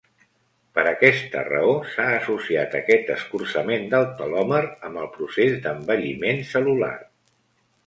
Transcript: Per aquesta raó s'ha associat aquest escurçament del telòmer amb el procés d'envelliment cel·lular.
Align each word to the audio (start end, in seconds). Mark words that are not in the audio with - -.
Per 0.77 0.83
aquesta 0.91 1.43
raó 1.49 1.75
s'ha 1.91 2.07
associat 2.13 2.73
aquest 2.79 3.13
escurçament 3.17 3.87
del 3.93 4.09
telòmer 4.23 4.63
amb 4.89 5.05
el 5.05 5.13
procés 5.21 5.63
d'envelliment 5.69 6.45
cel·lular. 6.57 6.93